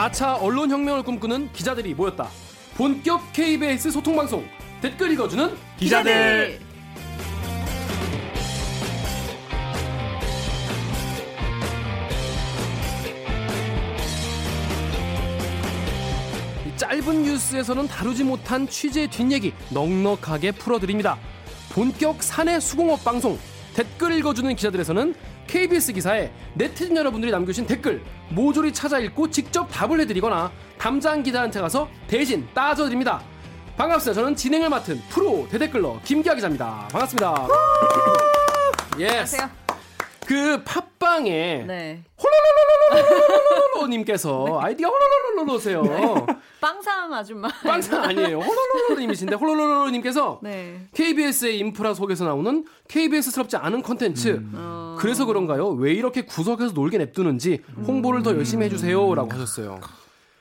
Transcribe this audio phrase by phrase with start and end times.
[0.00, 2.28] 4차 언론혁명을 꿈꾸는 기자들이 모였다.
[2.74, 4.46] 본격 KBS 소통방송
[4.80, 6.58] 댓글 읽어주는 기자들.
[6.58, 6.70] 기자들.
[16.78, 21.18] 짧은 뉴스에서는 다루지 못한 취재 뒷얘기 넉넉하게 풀어드립니다.
[21.72, 23.38] 본격 사내 수공업 방송
[23.74, 25.14] 댓글 읽어주는 기자들에서는
[25.50, 31.88] KBS 기사에 네티즌 여러분들이 남겨주신 댓글 모조리 찾아 읽고 직접 답을 해드리거나 담당 기자한테 가서
[32.06, 33.20] 대신 따져드립니다.
[33.76, 34.20] 반갑습니다.
[34.20, 36.86] 저는 진행을 맡은 프로 대댓글러 김기화 기자입니다.
[36.92, 37.48] 반갑습니다.
[39.00, 39.10] yes.
[39.10, 39.50] 안녕하세요.
[40.24, 42.04] 그 팟빵에 네.
[42.92, 44.66] 홀로로로로로님께서 네.
[44.66, 45.82] 아이디가 홀로로로로로세요.
[45.82, 46.26] 네.
[46.60, 47.48] 빵상 아줌마.
[47.64, 48.38] 빵상 아니에요.
[48.38, 50.86] 홀로로로님이신데 홀로로로님께서 네.
[50.94, 54.28] KBS의 인프라 속에서 나오는 KBS스럽지 않은 컨텐츠.
[54.28, 54.79] 음.
[55.00, 55.02] 어...
[55.02, 55.68] 그래서 그런가요?
[55.70, 59.80] 왜 이렇게 구석에서 놀게 냅두는지 홍보를 더 열심히 해주세요라고 하셨어요.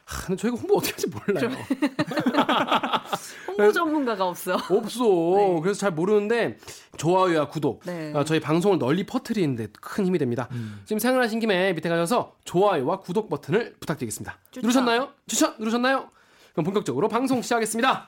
[0.10, 1.56] 하, 근데 저희가 홍보 어떻게 할지 몰라요.
[3.48, 4.56] 홍보 전문가가 없어.
[4.56, 5.04] 없어.
[5.04, 5.60] 네.
[5.62, 6.58] 그래서 잘 모르는데
[6.98, 8.12] 좋아요와 구독, 네.
[8.16, 10.48] 아, 저희 방송을 널리 퍼뜨리는데 큰 힘이 됩니다.
[10.52, 10.82] 음.
[10.86, 14.38] 지금 생각하신 김에 밑에 가셔서 좋아요와 구독 버튼을 부탁드리겠습니다.
[14.50, 14.62] 추천.
[14.64, 15.10] 누르셨나요?
[15.28, 16.10] 추천 누르셨나요?
[16.54, 18.08] 그럼 본격적으로 방송 시작하겠습니다.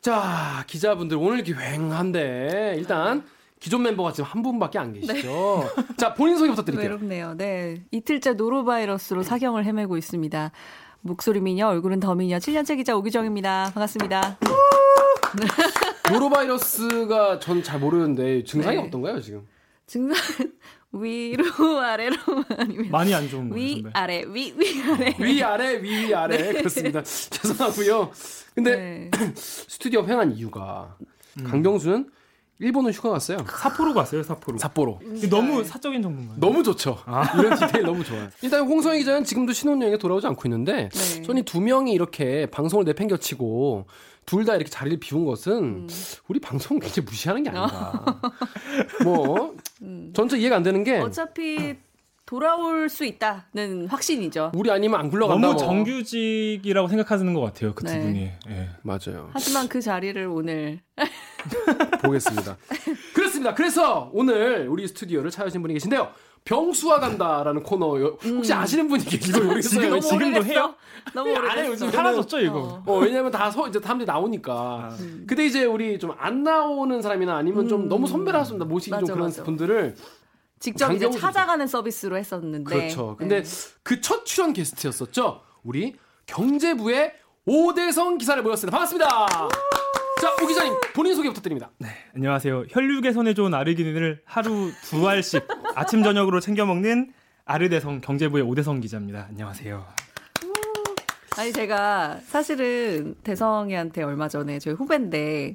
[0.00, 3.24] 자, 기자분들 오늘 이렇게 횡한데 일단
[3.60, 5.70] 기존 멤버가 지금 한 분밖에 안 계시죠.
[5.76, 5.84] 네.
[5.96, 6.90] 자, 본인 소개 부탁드릴게요.
[6.90, 7.34] 외롭네요.
[7.36, 7.82] 네.
[7.90, 10.52] 이틀째 노로바이러스로 사경을 헤매고 있습니다.
[11.00, 13.70] 목소리 미녀, 얼굴은 더 미녀, 7년째 기자 오기정입니다.
[13.74, 14.38] 반갑습니다.
[16.10, 18.82] 노로바이러스가 전잘 모르는데 증상이 네.
[18.86, 19.46] 어떤가요, 지금?
[19.86, 20.16] 증상
[20.92, 21.44] 위로
[21.80, 22.16] 아래로
[22.56, 23.64] 아니면 많이 안 좋은 거예요.
[23.64, 26.52] 위 아래 위 위 아래 위 아래 위 위 아래 네.
[26.54, 27.02] 그렇습니다.
[27.02, 28.10] 죄송하고요.
[28.54, 29.10] 근데 네.
[29.34, 30.96] 스튜디오 횡한 이유가
[31.38, 31.44] 음.
[31.44, 32.08] 강병수는
[32.58, 33.38] 일본은 휴가 갔어요.
[33.46, 34.58] 사포로 갔어요, 사포로.
[34.58, 35.00] 삿포로.
[35.28, 36.38] 너무 사적인 정보인가요?
[36.40, 36.98] 너무 좋죠.
[37.04, 37.22] 아.
[37.38, 38.28] 이런 디테일 너무 좋아요.
[38.40, 41.22] 일단 홍성희 기자는 지금도 신혼여행에 돌아오지 않고 있는데, 네.
[41.22, 43.86] 저는 두 명이 이렇게 방송을 내팽겨치고,
[44.24, 45.88] 둘 다 이렇게 자리를 비운 것은, 음.
[46.28, 48.04] 우리 방송 굉장히 무시하는 게 아닌가.
[49.04, 50.12] 뭐, 음.
[50.16, 50.98] 전체 이해가 안 되는 게.
[50.98, 51.76] 어차피
[52.26, 54.50] 돌아올 수 있다는 확신이죠.
[54.54, 55.40] 우리 아니면 안 굴러간다.
[55.40, 55.62] 너무 뭐.
[55.64, 57.72] 정규직이라고 생각하는 것 같아요.
[57.74, 57.92] 그 네.
[57.94, 58.30] 두 분이.
[58.48, 58.68] 네.
[58.82, 59.30] 맞아요.
[59.32, 60.80] 하지만 그 자리를 오늘
[62.02, 62.56] 보겠습니다.
[63.14, 63.54] 그렇습니다.
[63.54, 66.10] 그래서 오늘 우리 스튜디오를 찾으신 분이 계신데요.
[66.44, 68.58] 병수와 간다라는 코너 혹시 음.
[68.58, 69.60] 아시는 분이 계시고.
[69.60, 70.74] 지금 지금도 해요?
[71.14, 71.66] 너무 오래됐어.
[71.70, 72.58] 요즘 사라졌죠 이거.
[72.58, 72.82] 어.
[72.86, 74.90] 어, 왜냐면 다 서, 이제 사람들이 나오니까.
[75.00, 75.24] 음.
[75.28, 77.68] 근데 이제 우리 좀 안 나오는 사람이나 아니면 음.
[77.68, 79.42] 좀 너무 선배라서 모시기 맞아, 좀 그런 맞아.
[79.44, 79.96] 분들을
[80.58, 82.64] 직접 이제 찾아가는 서비스로 했었는데.
[82.64, 83.16] 그렇죠.
[83.16, 83.74] 근데 네.
[83.82, 85.42] 그첫 출연 게스트였었죠.
[85.62, 85.96] 우리
[86.26, 88.76] 경제부의 오대성 기사를 모였습니다.
[88.76, 89.26] 반갑습니다.
[90.20, 91.70] 자, 오 기자님 본인 소개 부탁드립니다.
[91.78, 92.64] 네, 안녕하세요.
[92.70, 97.12] 혈류 개선에 좋은 아르기닌을 하루 두 알씩 아침 저녁으로 챙겨 먹는
[97.44, 99.26] 아르대성 경제부의 오대성 기자입니다.
[99.28, 99.86] 안녕하세요.
[101.38, 105.54] 아니 제가 사실은 대성이한테 얼마 전에 저희 후배인데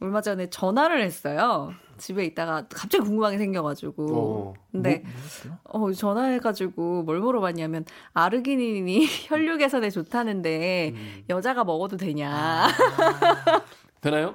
[0.00, 1.72] 얼마 전에 전화를 했어요.
[1.98, 4.16] 집에 있다가 갑자기 궁금한 게 생겨가지고.
[4.16, 5.02] 어, 근데
[5.70, 11.24] 뭐, 어, 전화해가지고 뭘 물어봤냐면 아르기닌이 혈류 개선에 좋다는데 음.
[11.28, 12.30] 여자가 먹어도 되냐.
[12.32, 12.68] 아.
[14.00, 14.34] 되나요?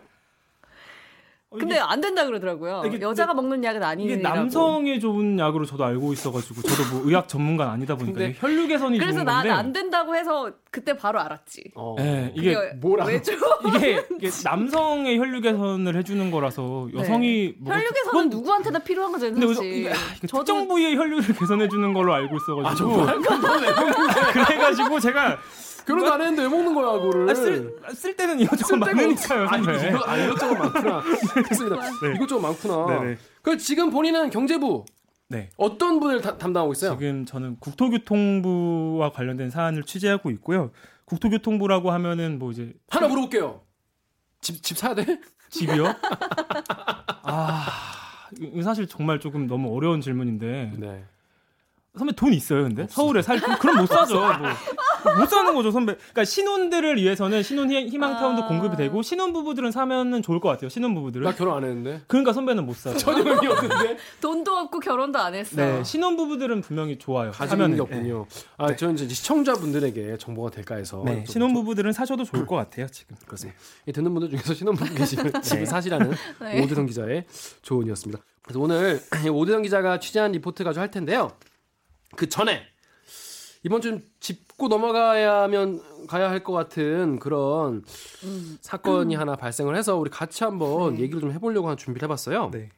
[1.60, 2.84] 근데 안 된다 그러더라고요.
[2.86, 4.12] 이게, 여자가 먹는 약은 아니에요.
[4.12, 8.98] 이게 남성에 좋은 약으로 저도 알고 있어가지고 저도 뭐 의학 전문가는 아니다 보니까 혈류 개선이
[8.98, 9.42] 그래서 좋은 건데.
[9.42, 11.72] 그래서 난안 된다고 해서 그때 바로 알았지.
[11.76, 11.96] 어.
[11.98, 17.56] 네, 이게 뭐라 이게, 이게 남성의 혈류 개선을 해주는 거라서 여성이 네.
[17.60, 18.30] 뭐 혈류 개선은 그건...
[18.30, 19.32] 누구한테나 필요한 거죠.
[19.32, 19.94] 근데 이게, 이게
[20.28, 20.44] 저도...
[20.44, 23.02] 특정 부위의 혈류를 개선해 주는 걸로 알고 있어가지고.
[23.02, 23.14] 아,
[24.34, 25.38] 그래가지고 제가
[25.86, 27.30] 결혼도 안 했는데 왜 먹는 거야, 그거를?
[27.30, 31.02] 아, 쓸, 쓸 때는 이것저것 많으니까요, 아, 이거, 아, 이것저것 많구나.
[31.44, 31.82] 그렇습니다.
[32.02, 32.16] 네.
[32.16, 32.86] 이것저것 많구나.
[32.88, 33.18] 네 네.
[33.42, 34.86] 그 지금 본인은 경제부.
[35.30, 35.50] 네.
[35.58, 36.98] 어떤 분을 다, 담당하고 있어요?
[36.98, 40.72] 지금 저는 국토교통부와 관련된 사안을 취재하고 있고요.
[41.06, 42.74] 국토교통부라고 하면은 뭐 이제.
[42.90, 43.62] 하나 물어볼게요.
[44.42, 45.20] 집, 집 사야 돼?
[45.50, 45.86] 집이요?
[47.24, 47.66] 아,
[48.64, 50.74] 사실 정말 조금 너무 어려운 질문인데.
[50.78, 51.06] 네.
[51.98, 52.84] 선배 돈 있어요, 근데?
[52.84, 53.02] 없어.
[53.04, 54.16] 서울에 살, 그럼 못 사죠.
[54.20, 54.30] 뭐.
[55.18, 55.96] 못 사는 거죠, 선배.
[55.96, 58.48] 그러니까 신혼들을 위해서는 신혼 희망 타운도 아...
[58.48, 60.70] 공급이 되고 신혼 부부들은 사면은 좋을 것 같아요.
[60.70, 61.26] 신혼 부부들은.
[61.26, 62.02] 나 결혼 안 했는데.
[62.08, 62.94] 그러니까 선배는 못 사.
[62.96, 63.98] 전혀 의미 없는데.
[64.22, 65.56] 돈도 없고 결혼도 안 했어.
[65.56, 67.32] 네, 신혼 부부들은 분명히 좋아요.
[67.32, 68.26] 가지는 게 없군요.
[68.30, 68.42] 네.
[68.58, 68.76] 아, 네.
[68.76, 71.04] 저는 이제 시청자분들에게 정보가 될까 해서.
[71.06, 73.16] 네, 신혼 부부들은 사셔도 좋을 것 같아요, 지금.
[73.26, 73.60] 그렇습니다.
[73.88, 75.42] 이 듣는 분들 중에서 신혼 부부 계시면 네.
[75.42, 76.12] 지금 사시라는
[76.42, 76.64] 네.
[76.64, 77.26] 오대성 기자의
[77.62, 78.24] 조언이었습니다.
[78.44, 79.02] 그래서 오늘
[79.32, 81.32] 오대성 기자가 취재한 리포트 가지고 할 텐데요.
[82.16, 82.73] 그 전에
[83.64, 87.84] 이번 주 짚고 넘어가야면 가야 할 것 같은 그런
[88.24, 88.58] 음.
[88.62, 89.20] 사건이 음.
[89.22, 91.02] 하나 발생을 해서 우리 같이 한번 네.
[91.02, 92.52] 얘기를 좀 해보려고 한 준비를 해봤어요.
[92.52, 92.70] 네.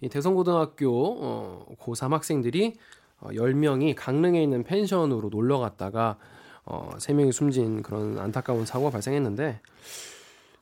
[0.00, 2.74] 이 대성고등학교 어, 고3 학생들이
[3.20, 6.18] 어, 10명이 강릉에 있는 펜션으로 놀러 갔다가
[6.64, 9.60] 어, 3명이 숨진 그런 안타까운 사고가 발생했는데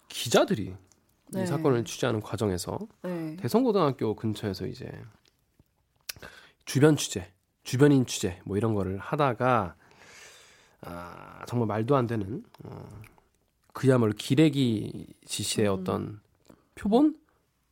[0.08, 0.74] 기자들이
[1.28, 1.42] 네.
[1.42, 3.36] 이 사건을 취재하는 과정에서 네.
[3.36, 4.90] 대성고등학교 근처에서 이제
[6.66, 7.30] 주변 취재,
[7.62, 9.74] 주변인 취재 뭐 이런 거를 하다가
[10.82, 12.88] 아, 정말 말도 안 되는 어,
[13.72, 15.72] 그야말로 기레기 지시의 음.
[15.74, 16.20] 어떤
[16.74, 17.16] 표본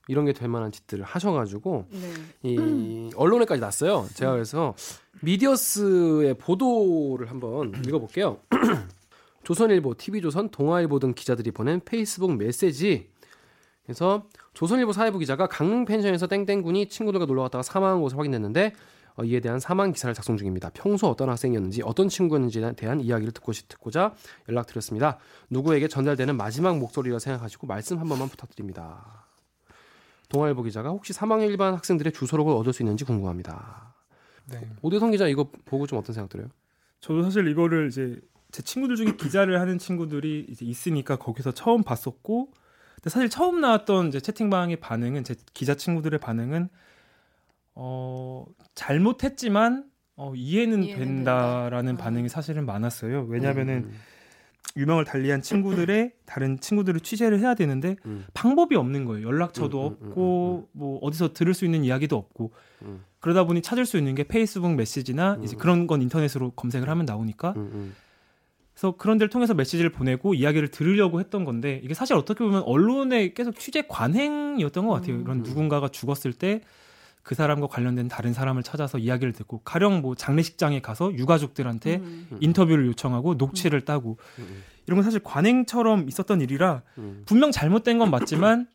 [0.09, 1.99] 이런 게 될 만한 짓들을 하셔가지고 네.
[2.43, 4.07] 이 언론에까지 났어요.
[4.15, 4.75] 제가 그래서
[5.23, 8.39] 미디어스의 보도를 한번 읽어볼게요.
[9.45, 13.09] 조선일보, TV조선, 동아일보 등 기자들이 보낸 페이스북 메시지.
[13.85, 18.73] 그래서 조선일보 사회부 기자가 강릉 펜션에서 땡땡군이 친구들과 놀러 갔다가 사망한 것을 확인했는데 어,
[19.25, 20.71] 이에 대한 사망 기사를 작성 중입니다.
[20.73, 24.15] 평소 어떤 학생이었는지 어떤 친구였는지에 대한 이야기를 듣고 듣고자
[24.49, 25.19] 연락드렸습니다.
[25.51, 29.27] 누구에게 전달되는 마지막 목소리라 생각하시고 말씀 한 번만 부탁드립니다.
[30.29, 33.95] 동아일보 기자가 혹시 사망 일반 학생들의 주소록을 얻을 수 있는지 궁금합니다.
[34.51, 34.71] 네.
[34.83, 36.49] 오대성 기자 이거 보고 좀 어떤 생각 들어요?
[37.01, 38.21] 저도 사실 이거를 이제
[38.51, 42.51] 제 친구들 중에 기자를 하는 친구들이 이제 있으니까 거기서 처음 봤었고,
[42.97, 46.69] 근데 사실 처음 나왔던 이제 채팅방의 반응은 제 기자 친구들의 반응은
[47.81, 48.45] 어
[48.75, 49.85] 잘못했지만
[50.17, 52.03] 어, 이해는, 이해는 된다라는 된다.
[52.03, 53.27] 반응이 사실은 많았어요.
[53.29, 53.93] 왜냐하면은 음.
[54.77, 58.27] 유명을 달리한 친구들의 다른 친구들을 취재를 해야 되는데 음.
[58.35, 59.27] 방법이 없는 거예요.
[59.27, 62.53] 연락처도 음, 음, 음 없고 음, 뭐 어디서 들을 수 있는 이야기도 없고
[63.21, 67.55] 그러다 보니 찾을 수 있는 게 페이스북 메시지나 이제 그런 건 인터넷으로 검색을 하면 나오니까
[68.75, 73.35] 그래서 그런 데를 통해서 메시지를 보내고 이야기를 들으려고 했던 건데 이게 사실 어떻게 보면 언론의
[73.35, 75.21] 계속 취재 관행이었던 것 같아요.
[75.21, 76.63] 이런 누군가가 죽었을 때
[77.29, 82.39] 그 사람과 관련된 다른 사람을 찾아서 이야기를 듣고 가령 뭐 장례식장에 가서 유가족들한테 음.
[82.41, 84.63] 인터뷰를 요청하고 녹취를 따고 음.
[84.87, 87.25] 이런 건 사실 관행처럼 있었던 일이라 음.
[87.27, 88.67] 분명 잘못된 건 맞지만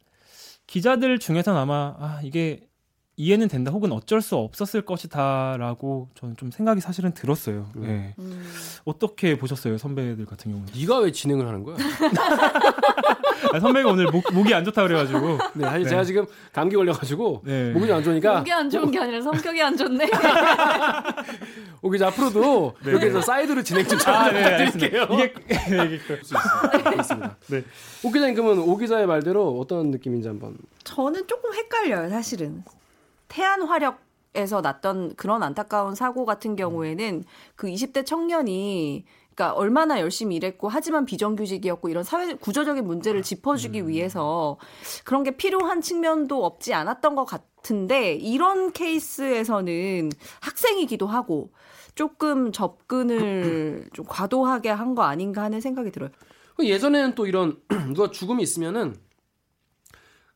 [0.67, 2.67] 기자들 중에서는 아마 아 이게
[3.15, 7.69] 이해는 된다 혹은 어쩔 수 없었을 것이다라고 저는 좀 생각이 사실은 들었어요.
[7.75, 7.81] 음.
[7.83, 8.15] 네.
[8.17, 8.43] 음.
[8.85, 10.73] 어떻게 보셨어요 선배들 같은 경우는?
[10.75, 11.77] 네가 왜 진행을 하는 거야?
[13.53, 15.37] 아, 선배가 오늘 목, 목이 안 좋다 그래가지고.
[15.53, 15.89] 네, 사실 네.
[15.89, 17.71] 제가 지금 감기 걸려가지고 네.
[17.71, 18.39] 목이 안 좋으니까.
[18.39, 20.09] 목이 안 좋은 게 아니라 성격이 안 좋네.
[21.83, 22.93] 오기 앞으로도 네.
[22.93, 25.07] 여기서 사이드로 진행 좀 아, 네, 부탁드릴게요.
[25.11, 25.33] 이게
[25.85, 27.37] 이게 그렇습니다.
[27.47, 27.63] 네.
[28.03, 30.57] 오 기자님 그러면 오 기자의 말대로 어떤 느낌인지 한번.
[30.83, 32.63] 저는 조금 헷갈려요, 사실은.
[33.33, 33.99] 태안 화력
[34.35, 37.23] 에서 났던 그런 안타까운 사고 같은 경우에는
[37.55, 43.89] 그 20대 청년이 그러니까 얼마나 열심히 일했고 하지만 비정규직이었고 이런 사회 구조적인 문제를 짚어주기 음.
[43.89, 44.57] 위해서
[45.03, 50.09] 그런 게 필요한 측면도 없지 않았던 것 같은데 이런 케이스에서는
[50.41, 51.51] 학생이기도 하고
[51.93, 56.09] 조금 접근을 좀 과도하게 한 거 아닌가 하는 생각이 들어요.
[56.59, 57.61] 예전에는 또 이런
[57.93, 58.95] 누가 죽음이 있으면은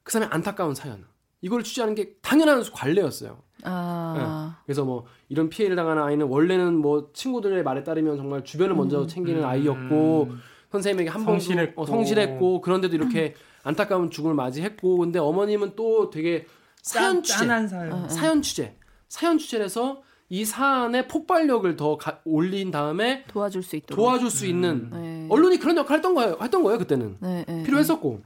[0.03, 1.03] 그 사람의 안타까운 사연
[1.47, 3.37] 이걸 취재하는 게 당연한 관례였어요.
[3.63, 4.13] 아.
[4.17, 4.61] 네.
[4.65, 9.07] 그래서 뭐 이런 피해를 당하는 아이는 원래는 뭐 친구들의 말에 따르면 정말 주변을 먼저 음.
[9.07, 9.45] 챙기는 음.
[9.45, 10.29] 아이였고
[10.73, 11.81] 선생님에게 한번 성실했고.
[11.81, 13.33] 어, 성실했고 그런데도 이렇게
[13.63, 16.45] 안타까운 죽음을 맞이했고 근데 어머님은 또 되게
[16.81, 17.93] 사연 취재, 사연.
[17.93, 18.09] 어, 어.
[18.09, 18.75] 사연 취재,
[19.07, 24.89] 사연 취재해서 이 사안의 폭발력을 더 가, 올린 다음에 도와줄 수 있도록 도와줄 수 있는
[24.91, 25.01] 음.
[25.01, 25.27] 네.
[25.29, 26.37] 언론이 그런 역할 했던 거예요.
[26.41, 28.21] 했던 거예요 그때는 네, 네, 필요했었고.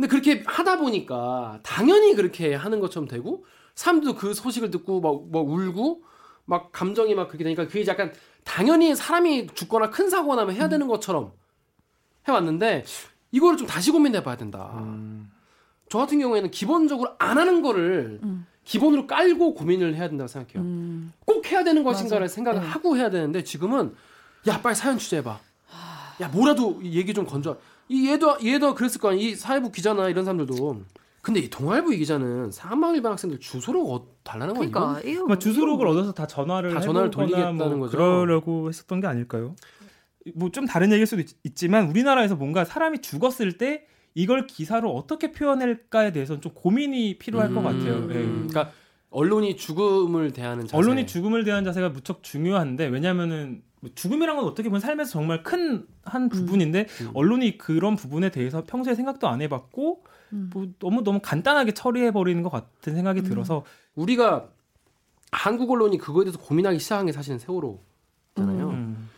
[0.00, 5.46] 근데 그렇게 하다 보니까 당연히 그렇게 하는 것처럼 되고 사람도 그 소식을 듣고 막, 막
[5.46, 6.02] 울고
[6.46, 8.10] 막 감정이 막 그렇게 되니까 그게 약간
[8.42, 11.32] 당연히 사람이 죽거나 큰 사고가 나면 해야 되는 것처럼
[12.26, 12.86] 해왔는데
[13.30, 14.72] 이거를 좀 다시 고민해 봐야 된다.
[14.78, 15.30] 음.
[15.90, 18.46] 저 같은 경우에는 기본적으로 안 하는 거를 음.
[18.64, 20.62] 기본으로 깔고 고민을 해야 된다고 생각해요.
[20.62, 21.12] 음.
[21.26, 22.34] 꼭 해야 되는 것인가를 맞아.
[22.34, 22.66] 생각을 네.
[22.66, 23.94] 하고 해야 되는데 지금은
[24.48, 25.38] 야 빨리 사연 취재해봐.
[26.22, 27.58] 야 뭐라도 얘기 좀 건져.
[27.90, 29.28] 이 얘도 얘도 그랬을 거 아니야.
[29.28, 30.82] 이 사회부 기자나 이런 사람들도.
[31.22, 34.80] 근데 이 동아일보 이 기자는 사망 일반 학생들 주소록 어, 달라는 거니까.
[34.94, 37.96] 그러니까 이거 뭐 주소록을 얻어서 다 전화를 다 전화를 돌리겠다는 뭐 거죠.
[37.96, 39.54] 그러려고 했었던 게 아닐까요?
[40.34, 45.32] 뭐 좀 다른 얘기일 수도 있, 지만 우리나라에서 뭔가 사람이 죽었을 때 이걸 기사로 어떻게
[45.32, 48.06] 표현할까에 대해서는 좀 고민이 필요할 음, 것 같아요.
[48.06, 48.14] 네.
[48.14, 48.70] 그러니까
[49.10, 50.76] 언론이 죽음을 대하는 자세.
[50.76, 55.86] 언론이 죽음을 대하는 자세가 무척 중요한데 왜냐면은 뭐 죽음이란 건 어떻게 보면 삶에서 정말 큰
[56.10, 57.06] 한 부분인데 음.
[57.06, 57.10] 음.
[57.14, 60.50] 언론이 그런 부분에 대해서 평소에 생각도 안 해봤고 음.
[60.52, 63.24] 뭐 너무 너무 간단하게 처리해 버리는 것 같은 생각이 음.
[63.24, 64.48] 들어서 우리가
[65.32, 68.70] 한국 언론이 그거에 대해서 고민하기 시작한 게 사실은 세월호잖아요.
[68.70, 69.08] 음.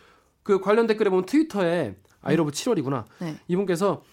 [0.43, 3.37] 그 관련 댓글에 보면 트위터에 아이러브 7월이구나 네.
[3.47, 4.03] 이분께서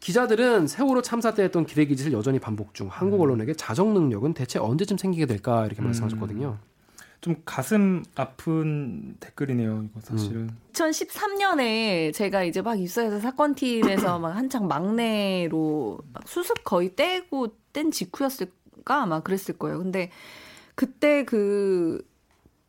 [0.00, 4.58] 기자들은 세월호 참사 때 했던 기레기 짓을 여전히 반복 중 한국 언론에게 자정 능력은 대체
[4.58, 6.58] 언제쯤 생기게 될까 이렇게 말씀하셨거든요.
[7.22, 10.40] 좀 가슴 아픈 댓글이네요, 이거 사실은.
[10.40, 10.58] 음.
[10.72, 19.02] 2013년에 제가 이제 막 입사해서 사건팀에서 막 한창 막내로 막 수습 거의 떼고 뗀 직후였을까
[19.02, 19.78] 아마 그랬을 거예요.
[19.78, 20.10] 근데
[20.74, 22.04] 그때 그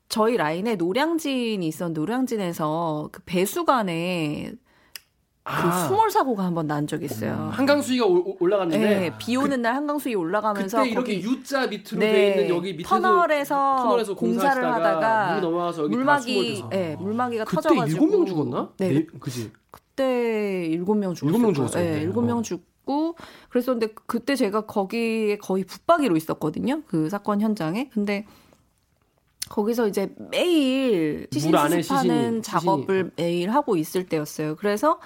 [0.08, 4.54] 저희 라인에 노량진이 있었는데 노량진에서 그 배수관에
[5.46, 5.88] 그 아.
[5.88, 7.34] 수몰 사고가 한번 난 적이 있어요.
[7.34, 7.50] 음.
[7.50, 8.06] 한강 수위가
[8.40, 12.30] 올라갔는데 네, 비 오는 그, 날 한강 수위 올라가면서 그때 이렇게 U자 밑으로 네, 돼
[12.30, 18.18] 있는 여기 밑에서 터널에서, 터널에서 공사를 하다가 물이 넘어와서 여기 물막이 네, 물막이가 터져가지고 그때
[18.18, 18.70] 7명 죽었나?
[18.78, 19.52] 네, 네 그지.
[19.70, 21.38] 그때 7명 죽었어요.
[21.38, 21.84] 7명 죽었어요.
[21.84, 22.42] 네, 7명 어.
[22.42, 23.16] 죽고
[23.50, 26.84] 그랬었는데 그때 제가 거기에 거의 붙박이로 있었거든요.
[26.88, 27.90] 그 사건 현장에.
[27.94, 28.26] 근데
[29.50, 34.56] 거기서 이제 매일 시신 수습하는 작업을 매일 하고 있을 때였어요.
[34.56, 35.00] 그래서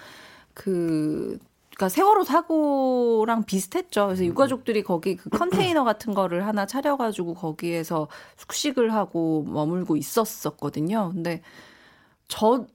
[0.58, 1.38] 그
[1.76, 4.08] 그러니까 세월호 사고랑 비슷했죠.
[4.08, 4.30] 그래서 음.
[4.30, 11.12] 유가족들이 거기 그 컨테이너 같은 거를 하나 차려가지고 거기에서 숙식을 하고 머물고 있었었거든요.
[11.14, 11.44] 근데
[12.28, 12.66] 저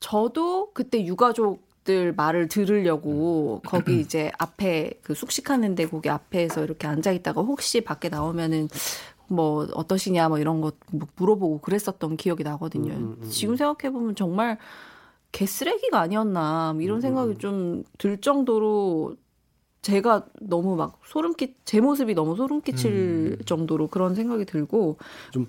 [0.00, 3.68] 저도 그때 유가족들 말을 들으려고 음.
[3.68, 8.70] 거기 이제 앞에 그 숙식하는 데 거기 앞에서 이렇게 앉아 있다가 혹시 밖에 나오면은
[9.28, 10.72] 뭐 어떠시냐 뭐 이런 거뭐
[11.16, 12.94] 물어보고 그랬었던 기억이 나거든요.
[12.94, 14.56] 음, 음, 지금 생각해 보면 정말
[15.32, 17.38] 개쓰레기가 아니었나 뭐 이런 음, 생각이 음.
[17.38, 19.16] 좀들 정도로
[19.82, 23.44] 제가 너무 막 소름 끼, 제 모습이 너무 소름 끼칠 음.
[23.46, 24.98] 정도로 그런 생각이 들고
[25.32, 25.46] 좀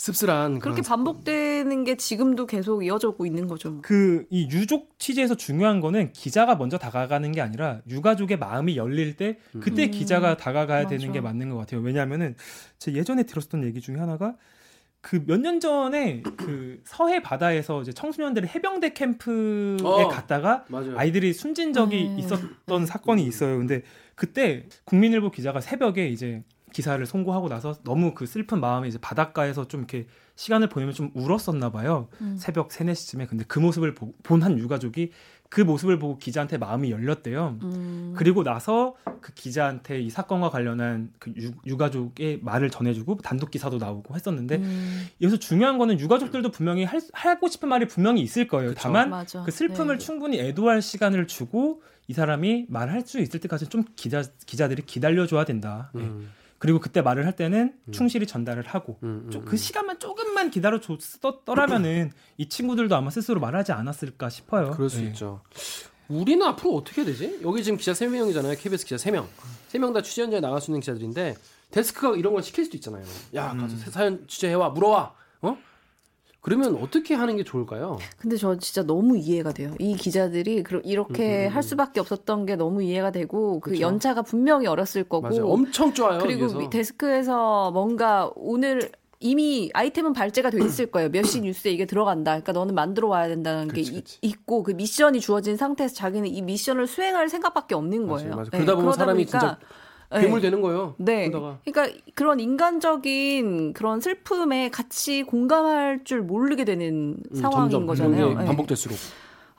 [0.00, 3.82] 씁쓸한 그렇게 반복되는 게 지금도 계속 이어져고 있는 거죠.
[3.82, 9.38] 그 이 유족 취재에서 중요한 거는 기자가 먼저 다가가는 게 아니라 유가족의 마음이 열릴 때
[9.60, 9.90] 그때 음.
[9.90, 10.96] 기자가 다가가야 맞아.
[10.96, 11.82] 되는 게 맞는 것 같아요.
[11.82, 12.34] 왜냐하면은
[12.78, 14.36] 제 예전에 들었었던 얘기 중에 하나가
[15.02, 20.98] 그 몇 년 전에 그 서해 바다에서 이제 청소년들이 해병대 캠프에 어, 갔다가 맞아요.
[20.98, 22.18] 아이들이 숨진 적이 음.
[22.18, 23.56] 있었던 사건이 있어요.
[23.58, 23.82] 근데
[24.14, 29.80] 그때 국민일보 기자가 새벽에 이제 기사를 송고하고 나서 너무 그 슬픈 마음에 이제 바닷가에서 좀
[29.80, 32.08] 이렇게 시간을 보내면 좀 울었었나 봐요.
[32.20, 32.36] 음.
[32.38, 33.26] 새벽 3, 4시쯤에.
[33.28, 35.10] 근데 그 모습을 본 한 유가족이
[35.50, 37.58] 그 모습을 보고 기자한테 마음이 열렸대요.
[37.64, 38.14] 음.
[38.16, 41.32] 그리고 나서 그 기자한테 이 사건과 관련한 그
[41.66, 45.06] 유, 가족의 말을 전해주고 단독 기사도 나오고 했었는데 음.
[45.20, 48.70] 여기서 중요한 거는 유가족들도 분명히 할, 하고 싶은 말이 분명히 있을 거예요.
[48.70, 48.80] 그쵸.
[48.80, 49.42] 다만 맞아.
[49.42, 50.04] 그 슬픔을 네.
[50.04, 55.90] 충분히 애도할 시간을 주고 이 사람이 말할 수 있을 때까지 좀 기자 기자들이 기다려줘야 된다.
[55.94, 56.08] 네.
[56.60, 56.62] 음.
[56.62, 57.92] 그리고 그때 말을 할 때는 음.
[57.92, 63.72] 충실히 전달을 하고 음, 음, 그 시간만 조금만 기다려 줬더라면은 이 친구들도 아마 스스로 말하지
[63.72, 64.70] 않았을까 싶어요.
[64.72, 65.08] 그럴 수 네.
[65.08, 65.40] 있죠.
[66.08, 67.40] 우리는 앞으로 어떻게 해야 되지?
[67.42, 68.60] 여기 지금 기자 3명이잖아요.
[68.60, 69.26] KBS 기자 3명.
[69.72, 71.36] 3명 다 취재 현장에 나갈 수 있는 기자들인데
[71.70, 73.04] 데스크가 이런 걸 시킬 수도 있잖아요.
[73.34, 73.84] 야, 가서 음.
[73.90, 75.14] 사연 취재해와 물어와.
[75.42, 75.56] 어?
[76.42, 77.98] 그러면 어떻게 하는 게 좋을까요?
[78.18, 79.74] 근데 저 진짜 너무 이해가 돼요.
[79.78, 83.82] 이 기자들이 이렇게 음, 음, 할 수밖에 없었던 게 너무 이해가 되고 그 그쵸?
[83.82, 85.46] 연차가 분명히 어렸을 거고 맞아요.
[85.48, 86.18] 엄청 좋아요.
[86.22, 86.70] 그리고 위에서.
[86.70, 88.90] 데스크에서 뭔가 오늘
[89.22, 91.10] 이미 아이템은 발제가 돼 있을 거예요.
[91.10, 92.30] 몇 시 뉴스에 이게 들어간다.
[92.32, 94.18] 그러니까 너는 만들어 와야 된다는 그치, 게 그치.
[94.22, 98.30] 있고 그 미션이 주어진 상태에서 자기는 이 미션을 수행할 생각밖에 없는 거예요.
[98.30, 98.50] 맞아요, 맞아요.
[98.50, 99.58] 네, 그러다 보면 사람이 보니까 진짜
[100.10, 100.94] 괴물 되는 거예요.
[100.98, 101.28] 네.
[101.28, 101.58] 그러다가.
[101.64, 108.34] 그러니까 그런 인간적인 그런 슬픔에 같이 공감할 줄 모르게 되는 음, 상황인 거잖아요.
[108.34, 108.44] 네.
[108.46, 108.98] 반복될수록.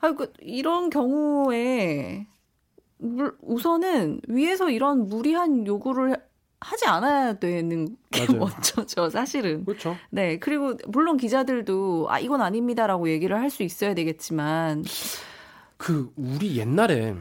[0.00, 2.26] 아, 그 이런 경우에
[2.98, 6.16] 물, 우선은 위에서 이런 무리한 요구를
[6.60, 8.38] 하지 않아야 되는 게 맞아요.
[8.40, 9.64] 먼저죠, 사실은.
[9.64, 9.96] 그렇죠.
[10.10, 10.38] 네.
[10.38, 14.84] 그리고 물론 기자들도 아 이건 아닙니다라고 얘기를 할 수 있어야 되겠지만
[15.76, 17.14] 그 우리 옛날에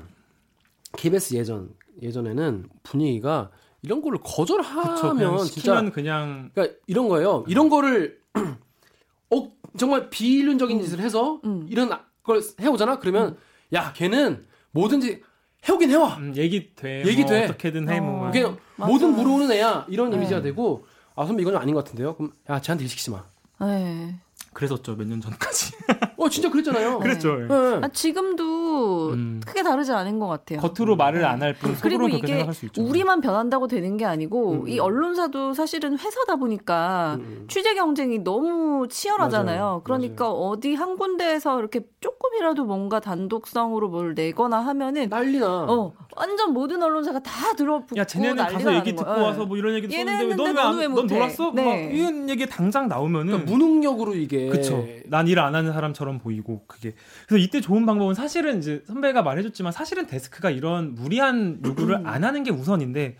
[0.97, 1.69] KBS 예전
[2.01, 3.50] 예전에는 분위기가
[3.81, 7.43] 이런 거를 거절하면 그쵸, 진짜 그냥 그러니까 이런 거예요.
[7.48, 8.19] 이런 거를
[9.31, 10.83] 어 정말 비인륜적인 음.
[10.83, 11.65] 짓을 해서 음.
[11.69, 11.89] 이런
[12.24, 13.00] 걸 해오잖아.
[13.00, 13.38] 그러면 음.
[13.74, 15.21] 야 걔는 뭐든지
[15.67, 16.17] 해오긴 해와.
[16.17, 17.03] 음, 얘기 돼.
[17.05, 17.43] 얘기 뭐 돼.
[17.45, 18.00] 어떻게든 해.
[18.00, 18.27] 뭐.
[18.27, 19.86] 어, 그냥 뭐든 물어오는 애야.
[19.89, 20.17] 이런 네.
[20.17, 22.15] 이미지가 되고 아 선배 이건 아닌 것 같은데요.
[22.15, 23.24] 그럼 야 쟤한테 일 시키지 마.
[23.62, 24.15] 네.
[24.53, 25.60] 그랬었죠 몇 년 전까지.
[26.21, 26.99] 어 진짜 그랬잖아요.
[27.01, 27.35] 그랬죠.
[27.35, 27.47] 네.
[27.47, 27.79] 네.
[27.81, 29.41] 아, 지금도 음.
[29.45, 30.59] 크게 다르지 않은 것 같아요.
[30.59, 32.45] 겉으로 말을 안 할 뿐, 그리고 이게
[32.77, 34.67] 우리만 변한다고 되는 게 아니고 음.
[34.67, 37.45] 이 언론사도 사실은 회사다 보니까 음.
[37.49, 39.59] 취재 경쟁이 너무 치열하잖아요.
[39.63, 39.81] 맞아요.
[39.83, 40.35] 그러니까 맞아요.
[40.37, 45.47] 어디 한 군데에서 이렇게 조금이라도 뭔가 단독성으로 뭘 내거나 하면은 난리나.
[45.67, 49.23] 어 완전 모든 언론사가 다 들어붙고 야 쟤네는 가서 얘기 듣고 거야.
[49.23, 51.51] 와서 뭐 이런 얘기 썼는데 너왜넌 놀았어?
[51.55, 51.63] 네.
[51.65, 54.85] 막 이런 얘기 당장 나오면은 그러니까 무능력으로 이게 그쵸.
[55.05, 56.93] 난일 안 하는 사람처럼 보이고 그게
[57.27, 62.07] 그래서 이때 좋은 방법은 사실은 이제 선배가 말해줬지만 사실은 데스크가 이런 무리한 요구를 음.
[62.07, 63.17] 안 하는 게 우선인데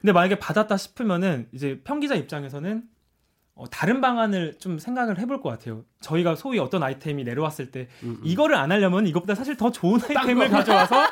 [0.00, 2.84] 근데 만약에 받았다 싶으면은 이제 평기자 입장에서는
[3.56, 5.82] 어, 다른 방안을 좀 생각을 해볼 것 같아요.
[6.00, 8.20] 저희가 소위 어떤 아이템이 내려왔을 때 음, 음.
[8.22, 11.06] 이거를 안 하려면 이것보다 사실 더 좋은 아이템을 가져와서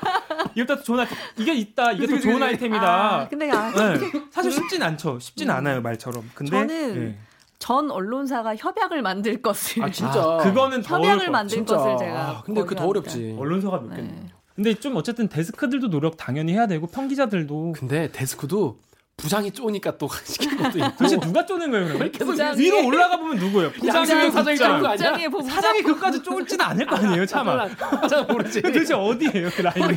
[0.54, 2.82] 이것보다 더 좋은 아이템 이게 있다 이게 더 좋은 아이템이다.
[2.86, 3.98] 아, 근데 아, 네.
[4.30, 5.18] 사실 쉽진 않죠.
[5.20, 5.54] 쉽진 음.
[5.54, 6.30] 않아요 말처럼.
[6.34, 7.18] 근데 저는 네.
[7.64, 11.76] 전 언론사가 협약을 만들 것을 아 진짜 아, 그거는 협약을 만들 진짜.
[11.78, 13.96] 것을 제가 아, 근데 그 더 어렵지 언론사가 몇 네.
[13.96, 18.80] 개인데 근데 좀 어쨌든 데스크들도 노력 당연히 해야 되고 평기자들도 근데 데스크도
[19.16, 20.90] 부장이 쪼니까 또 시킨 것도 있고.
[20.98, 22.12] 도대체 누가 쪼는 거예요, 그러면?
[22.12, 22.58] 부장이...
[22.60, 23.70] 위로 올라가 보면 누구예요?
[23.72, 25.18] 부장이 사장이 쪼는 거 아니야?
[25.48, 27.66] 사장이 그까지 쪼을지는 않을 거 아니에요, 차마.
[28.08, 28.60] 잘 모르지.
[28.60, 29.94] 도대체 어디예요, 그 라인이?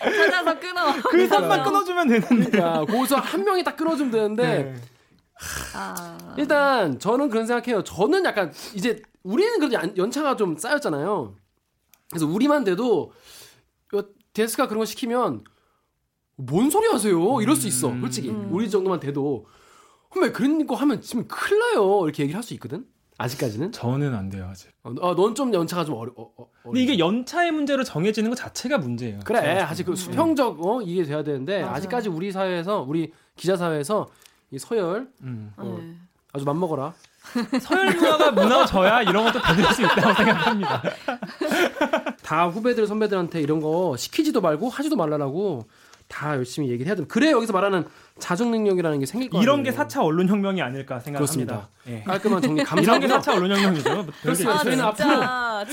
[0.00, 0.92] 찾아서 끊어.
[1.10, 2.50] 그 선만 끊어주면 되는데.
[2.50, 4.42] 그러니까 거기서 한 명이 딱 끊어주면 되는데.
[4.42, 4.74] 네.
[5.74, 6.34] 아...
[6.36, 7.82] 일단 저는 그런 생각해요.
[7.82, 11.34] 저는 약간 이제 우리는 그래도 연차가 좀 쌓였잖아요.
[12.10, 13.12] 그래서 우리만 돼도
[14.32, 15.44] 데스가 그런 거 시키면
[16.36, 17.40] 뭔 소리 하세요?
[17.40, 17.88] 이럴 수 있어.
[17.90, 18.00] 음.
[18.00, 18.48] 솔직히 음.
[18.50, 19.46] 우리 정도만 돼도
[20.20, 22.02] 왜 그런 거 하면 지금 큰일 나요.
[22.04, 22.86] 이렇게 얘기를 할 수 있거든.
[23.18, 23.72] 아직까지는?
[23.72, 24.70] 저는 안 돼요 아직.
[24.82, 26.10] 어, 아, 넌 좀 연차가 좀 어려.
[26.16, 29.20] 어, 어, 근데 이게 연차의 문제로 정해지는 것 자체가 문제예요.
[29.26, 31.74] 그래, 아직 그 수평적 어, 이게 돼야 되는데 맞아.
[31.74, 34.08] 아직까지 우리 사회에서 우리 기자 사회에서
[34.50, 35.52] 이 서열 음.
[35.56, 35.94] 어, 네.
[36.32, 36.92] 아주 맘먹어라.
[37.60, 40.82] 서열 문화가 무너져야 이런 것도 받을 수 있다고 생각합니다.
[42.22, 45.66] 다 후배들 선배들한테 이런 거 시키지도 말고 하지도 말라라고
[46.08, 47.12] 다 열심히 얘기를 해야 됩니다.
[47.12, 47.86] 그래 여기서 말하는
[48.18, 49.42] 자정 능력이라는 게 생길 거예요.
[49.42, 51.68] 이런 게 4차 언론 혁명이 아닐까 생각합니다.
[51.86, 52.02] 예.
[52.02, 52.82] 깔끔한 정리 감사.
[52.82, 54.06] 이런 게 4차 언론 혁명이죠.
[54.22, 54.54] 그렇습니다.
[54.58, 55.08] 아, 저희는 앞으로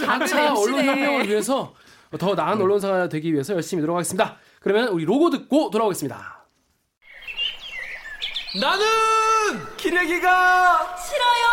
[0.06, 1.74] 4차 언론 혁명을 위해서
[2.20, 4.36] 더 나은 언론사가 되기 위해서 열심히 노력하겠습니다.
[4.60, 6.37] 그러면 우리 로고 듣고 돌아오겠습니다.
[8.60, 8.86] 나는
[9.78, 11.48] 기레기가 싫어요.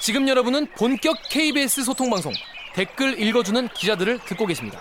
[0.00, 2.32] 지금 여러분은 본격 KBS 소통 방송
[2.74, 4.78] 댓글 읽어주는 기자들을 듣고 계십니다.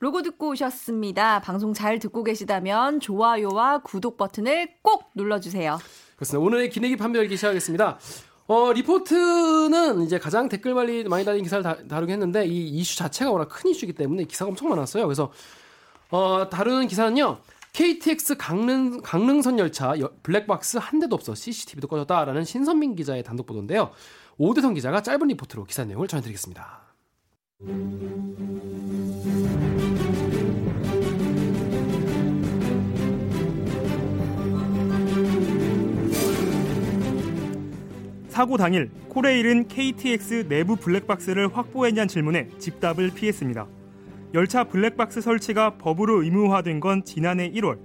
[0.00, 1.40] 로고 듣고 오셨습니다.
[1.40, 5.78] 방송 잘 듣고 계시다면 좋아요와 구독 버튼을 꼭 눌러주세요.
[6.16, 6.46] 그렇습니다.
[6.46, 7.98] 오늘의 기내기 판별기 시작하겠습니다.
[8.46, 13.30] 어, 리포트는 이제 가장 댓글 많이, 많이 달린 기사를 다, 다루게 했는데 이 이슈 자체가
[13.30, 15.06] 워낙 큰 이슈이기 때문에 기사가 엄청 많았어요.
[15.06, 15.32] 그래서
[16.10, 17.38] 어, 다루는 기사는요.
[17.72, 23.90] KTX 강릉, 강릉선 열차 블랙박스 한 대도 없어 CCTV도 꺼졌다라는 신선민 기자의 단독 보도인데요.
[24.38, 26.84] 오대성 기자가 짧은 리포트로 기사 내용을 전해드리겠습니다.
[38.28, 43.83] 사고 당일 코레일은 KTX 내부 블랙박스를 확보했냐는 질문에 집답을 피했습니다.
[44.34, 47.78] 열차 블랙박스 설치가 법으로 의무화된 건 지난해 1월.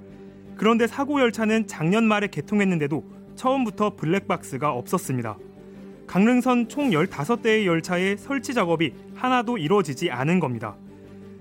[0.58, 3.04] 그런데 사고 열차는 작년 말에 개통했는데도
[3.36, 5.38] 처음부터 블랙박스가 없었습니다.
[6.08, 10.76] 강릉선 총 15대의 열차의 설치 작업이 하나도 이루어지지 않은 겁니다.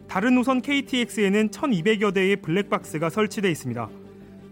[0.09, 3.89] 다른 노선 KTX에는 1200여 대의 블랙박스가 설치돼 있습니다.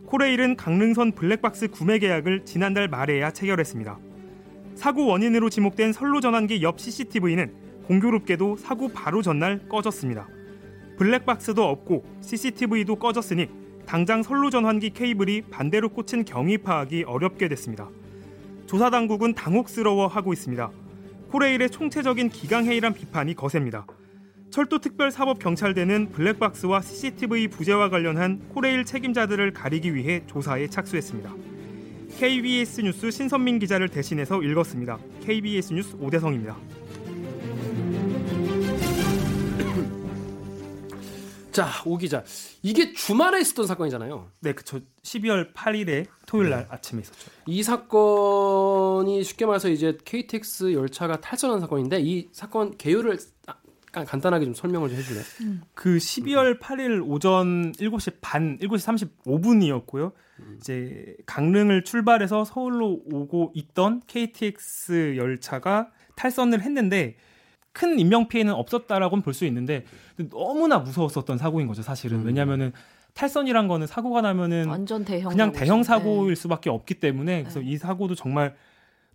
[0.06, 3.98] 코레일은 강릉선 블랙박스 구매 계약을 지난달 말에야 체결했습니다.
[4.74, 7.52] 사고 원인으로 지목된 선로 전환기 옆 CCTV는
[7.84, 10.28] 공교롭게도 사고 바로 전날 꺼졌습니다.
[10.96, 13.48] 블랙박스도 없고 CCTV도 꺼졌으니
[13.86, 17.88] 당장 선로 전환기 케이블이 반대로 꽂힌 경위 파악이 어렵게 됐습니다.
[18.66, 20.70] 조사 당국은 당혹스러워하고 있습니다.
[21.30, 23.86] 코레일의 총체적인 기강회의란 비판이 거셉니다.
[24.50, 31.32] 철도특별사법경찰대는 블랙박스와 CCTV 부재와 관련한 코레일 책임자들을 가리기 위해 조사에 착수했습니다.
[32.18, 34.98] KBS 뉴스 신선민 기자를 대신해서 읽었습니다.
[35.24, 36.56] KBS 뉴스 오대성입니다.
[41.56, 42.22] 자, 오 기자.
[42.62, 44.30] 이게 주말에 있었던 사건이잖아요.
[44.40, 44.78] 네, 그쵸.
[45.02, 46.66] 12월 8일에 토요일 날 네.
[46.68, 47.30] 아침에 있었죠.
[47.46, 53.18] 이 사건이 쉽게 말해서 이제 KTX 열차가 탈선한 사건인데 이 사건 개요를
[53.90, 55.24] 간단하게 좀 설명을 좀 해줄래요?
[55.40, 55.62] 음.
[55.72, 60.12] 그 12월 8일 오전 7시 반, 7시 35분이었고요.
[60.40, 60.58] 음.
[60.60, 67.16] 이제 강릉을 출발해서 서울로 오고 있던 KTX 열차가 탈선을 했는데
[67.76, 69.84] 큰 인명 피해는 없었다라고는 볼 수 있는데
[70.30, 72.20] 너무나 무서웠었던 사고인 거죠, 사실은.
[72.20, 72.26] 음.
[72.26, 72.72] 왜냐면은
[73.14, 76.40] 탈선이란 거는 사고가 나면은 완전 대형 그냥 대형 사고일 네.
[76.40, 77.66] 수밖에 없기 때문에 그래서 네.
[77.66, 78.54] 이 사고도 정말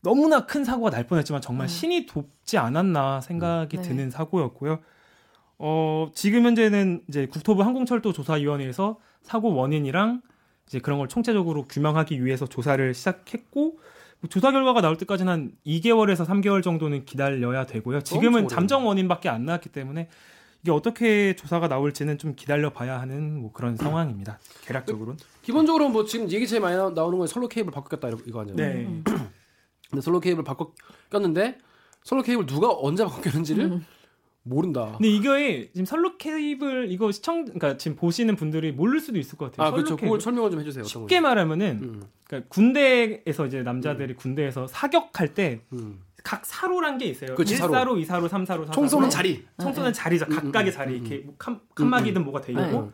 [0.02, 1.74] 너무나 큰 사고가 날 뻔했지만 정말 네.
[1.74, 3.84] 신이 돕지 않았나 생각이 네.
[3.84, 4.80] 드는 사고였고요.
[5.60, 10.22] 어, 지금 현재는 이제 국토부 항공철도 조사위원회에서 사고 원인이랑
[10.68, 13.74] 이제 그런 걸 총체적으로 규명하기 위해서 조사를 시작했고 뭐
[14.30, 18.02] 조사 결과가 나올 때까지는 한 2개월에서 3개월 정도는 기다려야 되고요.
[18.02, 20.10] 지금은 잠정 원인밖에 안 나왔기 때문에
[20.62, 24.40] 이게 어떻게 조사가 나올지는 좀 기다려 봐야 하는 뭐 그런 상황입니다.
[24.66, 25.18] 개략적으로는.
[25.42, 28.56] 기본적으로 뭐 지금 얘기 제일 많이 나오는 건 선로 케이블 바꿨겠다 이거 아니에요?
[28.56, 29.02] 네.
[29.90, 30.74] 근데 솔로 케이블 바꿔
[31.10, 31.58] 꼈는데
[32.04, 33.86] 솔로 케이블 누가 언제 바꿔 꼈는지를 음.
[34.44, 34.94] 모른다.
[34.98, 39.52] 근데 이게 지금 선로 케이블 이거 시청 그러니까 지금 보시는 분들이 모를 수도 있을 것
[39.52, 39.68] 같아요.
[39.68, 39.96] 아 그렇죠.
[39.96, 40.84] 그걸 설명을 좀 해주세요.
[40.84, 42.04] 쉽게 말하면은 음.
[42.26, 44.16] 그러니까 군대에서 이제 남자들이 음.
[44.16, 46.00] 군대에서 사격할 때각 음.
[46.44, 47.36] 사로란 게 있어요.
[47.36, 48.72] 그치, 1사로, 2사로, 3사로, 4사로.
[48.74, 49.46] 총 쏘는 자리.
[49.60, 50.26] 총 쏘는 자리죠.
[50.26, 50.96] 각각의 자리.
[50.98, 52.92] 이렇게 뭐 칸, 칸막이든 뭐가 돼 있고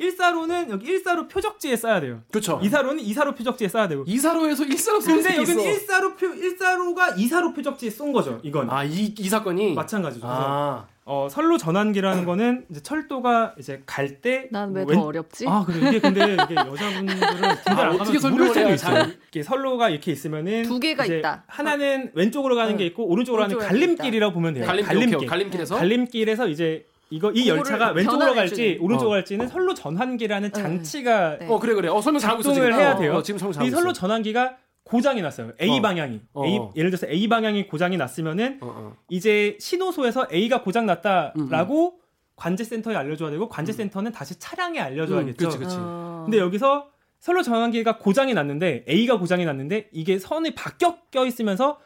[0.00, 2.22] 1사로는 여기 1사로 표적지에 써야 돼요.
[2.30, 2.58] 그렇죠.
[2.60, 4.04] 2사로는 2사로 표적지에 써야 되고.
[4.04, 8.40] 2사로에서 1사로 근데 여기는 1사로 표 1사로가 2사로 표적지에 쏜 거죠.
[8.42, 8.70] 이건.
[8.70, 10.26] 아, 이, 이 사건이 마찬가지죠.
[10.26, 10.86] 아.
[11.12, 15.44] 어, 선로 전환기라는 거는 이제 철도가 이제 갈 때 난왜더 어렵지?
[15.48, 15.88] 아, 그래.
[15.88, 17.20] 이게 근데 이게 여자분들은
[17.66, 19.06] 아, 어떻게 설명을 해야 있어요.
[19.22, 21.44] 이렇게 선로가 이렇게 있으면은 두 개가 있다.
[21.48, 24.66] 하나는 왼쪽으로 가는 게 있고 오른쪽으로 가는 갈림길이라고 보면 돼요.
[24.66, 24.86] 갈림길.
[24.86, 25.28] 갈림길.
[25.28, 29.14] 갈림길에서 갈림길에서 이제 이거 이 열차가 왼쪽으로 갈지 오른쪽으로 어.
[29.14, 30.62] 갈지는 선로 전환기라는 네.
[30.62, 31.46] 장치가 네.
[31.48, 33.16] 어 그래 그래 어 설명 잘하고 있어 지금 해야 돼요.
[33.16, 35.52] 어, 지금 설명 이 선로 전환기가 고장이 났어요.
[35.60, 35.82] A 어.
[35.82, 36.44] 방향이 어.
[36.44, 38.96] A, 예를 들어서 A 방향이 고장이 났으면은 어, 어.
[39.08, 42.00] 이제 신호소에서 A가 고장 났다라고 음, 음.
[42.36, 44.12] 관제센터에 알려줘야 되고 관제센터는 음.
[44.12, 45.46] 다시 차량에 알려줘야겠죠.
[45.46, 45.76] 음, 그치, 그치.
[45.76, 51.78] 근데 여기서 선로 전환기가 고장이 났는데 A가 고장이 났는데 이게 선이 바뀌어 껴 있으면서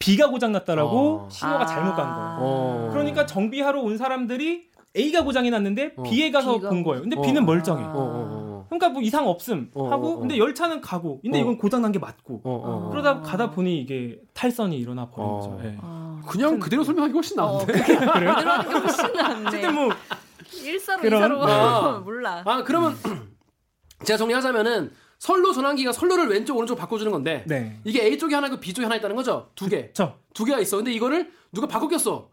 [0.00, 2.88] B가 고장 났다라고 신호가 잘못 간 거예요.
[2.90, 6.02] 그러니까 정비하러 온 사람들이 A가 고장이 났는데 어.
[6.02, 6.68] B에 가서 B가...
[6.70, 7.02] 본 거예요.
[7.02, 7.22] 근데 어.
[7.22, 7.82] B는 멀쩡해.
[7.82, 11.92] 어, 어, 어, 그러니까 뭐 이상 없음 하고 근데 열차는 가고 근데 이건 고장 난
[11.92, 15.58] 게 맞고 그러다 가다 보니 이게 탈선이 일어나 버린 거죠.
[15.62, 15.76] 네.
[16.26, 17.72] 그냥 그대로 설명하기 훨씬 나은데.
[17.82, 18.00] 그래요?
[18.12, 19.48] 그대로 하는 게 훨씬 나은데.
[19.48, 19.88] 어쨌든 뭐
[20.44, 22.42] 1사로 2사로 몰라.
[22.44, 22.96] 아 그러면
[24.04, 27.78] 제가 정리하자면은 선로 전환기가 선로를 왼쪽 오른쪽 바꿔주는 건데 네.
[27.84, 29.50] 이게 A 쪽에 하나 있고 B 쪽에 하나 있다는 거죠?
[29.54, 29.88] 두 개.
[29.88, 30.16] 그쵸.
[30.34, 30.76] 두 개가 있어.
[30.78, 32.28] 근데 이거를 누가 바꿔 꼈어.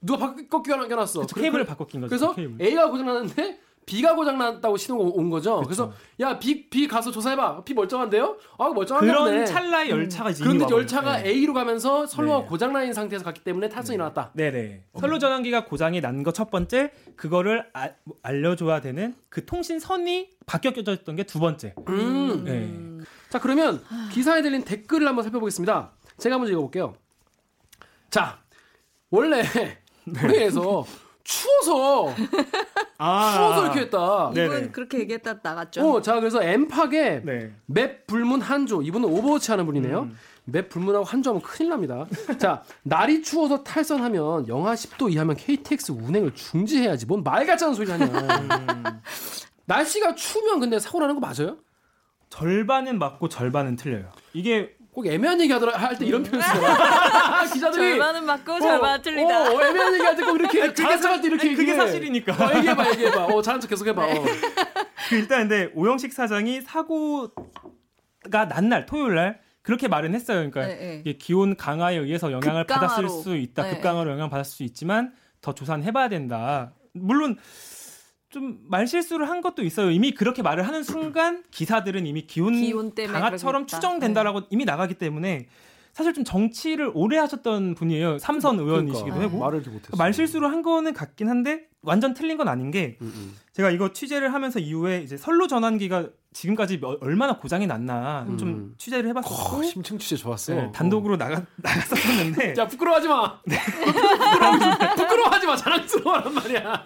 [0.00, 1.20] 누가 바꿔 껴놨어.
[1.22, 2.08] 그쵸, 케이블을 바꿔 낀 거죠.
[2.10, 2.64] 그래서 케이블.
[2.64, 5.58] A가 고장났는데 B가 고장났다고 신호가 온 거죠.
[5.60, 5.66] 그쵸.
[5.66, 7.62] 그래서 야 B B 가서 조사해봐.
[7.62, 8.36] B 멀쩡한데요?
[8.58, 9.06] 아 멀쩡한데.
[9.06, 11.28] 그런 찰나의 열차가 이제 그런데 열차가 네.
[11.28, 12.46] A로 가면서 선로가 네.
[12.46, 13.98] 고장난 상태에서 갔기 때문에 탈선이 네.
[13.98, 14.32] 나왔다.
[14.34, 14.86] 네네.
[14.98, 17.90] 선로 전환기가 고장이 난 거 첫 번째, 그거를 아,
[18.24, 21.74] 알려줘야 되는 그 통신선이 바뀌어 껴져 있던 게 두 번째.
[21.88, 22.44] 음.
[22.44, 23.06] 네.
[23.30, 23.80] 자 그러면
[24.12, 25.92] 기사에 들린 댓글을 한번 살펴보겠습니다.
[26.18, 26.96] 제가 먼저 읽어볼게요.
[28.10, 28.40] 자
[29.10, 29.42] 원래
[30.06, 30.84] 노래에서
[31.24, 32.14] 추워서
[32.98, 34.30] 아, 추워서 이렇게 했다.
[34.30, 34.68] 이분 네네.
[34.70, 35.80] 그렇게 얘기했다 나갔죠.
[35.96, 37.52] 어, 자 그래서 엠팍의 네.
[37.66, 40.02] 맵 불문 한조 이분은 오버워치 하는 분이네요.
[40.02, 40.16] 음.
[40.44, 42.06] 맵 불문하고 한조하면 큰일 납니다.
[42.38, 47.06] 자 날이 추워서 탈선하면 영하 10도 이하면 KTX 운행을 중지해야지.
[47.06, 48.04] 뭔 말 같지 않은 소리 하냐.
[48.06, 48.84] 음.
[49.64, 51.56] 날씨가 추우면 근데 사고 나는 거 맞아요?
[52.30, 54.10] 절반은 맞고 절반은 틀려요.
[54.32, 57.44] 이게 꼭 애매한 얘기 하더라 할 때 이런 표현 쓰더라.
[57.52, 59.42] 기자들이 절반은 맞고 어, 절반은 틀리다.
[59.52, 62.32] 어, 애매한 얘기 할 때 꼭 이렇게 잘한 척할 때 이렇게 아니, 그게 사실이니까.
[62.32, 63.24] 어, 얘기해봐, 얘기해봐.
[63.26, 64.06] 어, 잘한 척 계속 해봐.
[64.06, 64.18] 네.
[64.18, 64.24] 어.
[65.10, 70.38] 그 일단 근데 오영식 사장이 사고가 난날 토요일 날 그렇게 말은 했어요.
[70.50, 71.12] 그러니까 네, 네.
[71.18, 72.88] 기온 강화에 의해서 영향을 급강하로.
[72.88, 73.64] 받았을 수 있다.
[73.64, 76.72] 네, 급강으로 영향 받았을 수 있지만 더 조사는 해봐야 된다.
[76.94, 77.36] 물론
[78.36, 79.90] 좀 말실수를 한 것도 있어요.
[79.90, 84.46] 이미 그렇게 말을 하는 순간 기사들은 이미 기온, 기온 강화처럼 추정된다라고 네.
[84.50, 85.46] 이미 나가기 때문에
[85.94, 88.18] 사실 좀 정치를 오래 하셨던 분이에요.
[88.18, 88.74] 삼선 그러니까.
[88.74, 89.34] 의원이시기도 그러니까.
[89.36, 89.38] 하고.
[89.38, 89.96] 말을 못했어.
[89.96, 93.34] 말실수를 한 거는 같긴 한데 완전 틀린 건 아닌 게 음, 음.
[93.54, 98.36] 제가 이거 취재를 하면서 이후에 이제 선로 전환기가 지금까지 얼마나 고장이 났나 음.
[98.36, 100.54] 좀 취재를 해봤었고 어, 심층 취재 좋았어.
[100.54, 102.54] 네, 단독으로 나가 나갔었는데.
[102.60, 103.40] 야 부끄러워하지 마.
[103.46, 103.56] 네.
[103.64, 104.76] 부끄러워하지 마.
[105.56, 106.84] 자랑스러워란 말이야.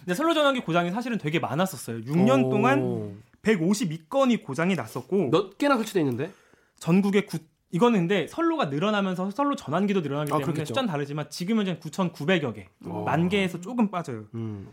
[0.00, 2.00] 근데 선로 전환기 고장이 사실은 되게 많았었어요.
[2.02, 2.50] 6년 오.
[2.50, 6.32] 동안 152건이 고장이 났었고 몇 개나 설치돼 있는데?
[6.78, 7.38] 전국에 9
[7.70, 12.54] 이거는 근데 선로가 늘어나면서 선로 전환기도 늘어나기 아, 때문에 아, 숫자는 다르지만 지금은 이제 9,900여
[12.54, 13.04] 개, 오.
[13.04, 14.24] 만 개에서 조금 빠져요.
[14.34, 14.70] 음.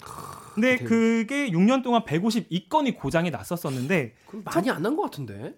[0.53, 5.55] 근데 그게 6년 동안 152건이 고장이 났었었는데 많이 안 난 것 같은데.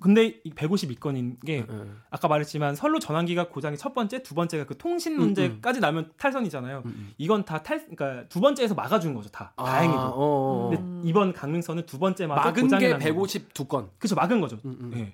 [0.00, 1.84] 근데 152건인 게 네.
[2.10, 5.80] 아까 말했지만 선로 전환기가 고장이 첫 번째, 두 번째가 그 통신 문제까지 음, 음.
[5.80, 6.82] 나면 탈선이잖아요.
[6.84, 7.12] 음, 음.
[7.16, 10.00] 이건 다 탈, 그러니까 두 번째에서 막아준 거죠, 다 아, 다행히도.
[10.00, 10.70] 어, 어.
[10.70, 13.88] 근데 이번 강릉선은 두 번째 맞아 막은 고장이 게 152건.
[13.98, 14.58] 그렇죠, 막은 거죠.
[14.62, 15.12] 네.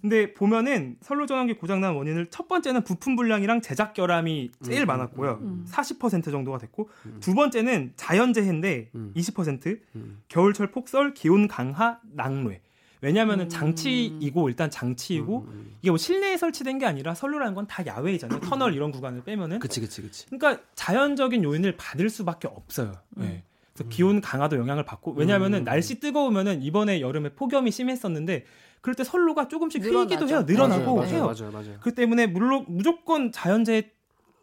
[0.00, 6.30] 근데 보면은 선로 전환기 고장난 원인을 첫 번째는 부품 불량이랑 제작 결함이 제일 많았고요, 40%
[6.30, 6.88] 정도가 됐고
[7.20, 9.80] 두 번째는 자연재해인데 20%,
[10.28, 12.60] 겨울철 폭설, 기온 강하, 낙뢰.
[13.00, 13.48] 왜냐하면은 음.
[13.48, 15.76] 장치이고 일단 장치이고 음, 음, 음.
[15.82, 18.40] 이게 뭐 실내에 설치된 게 아니라 선로라는 건 다 야외이잖아요.
[18.40, 19.58] 터널 이런 구간을 빼면은.
[19.58, 20.26] 그치 그치 그치.
[20.30, 22.92] 그러니까 자연적인 요인을 받을 수밖에 없어요.
[23.18, 23.22] 음.
[23.22, 23.42] 네.
[23.74, 28.44] 그래서 기온 강화도 영향을 받고 왜냐하면은 날씨 뜨거우면은 이번에 여름에 폭염이 심했었는데
[28.80, 30.42] 그럴 때 선로가 조금씩 휘기도 해요.
[30.46, 31.26] 늘어나고 맞아요, 해요.
[31.26, 31.76] 맞아요, 맞아요.
[31.80, 33.90] 그 때문에 물론 무조건 자연재해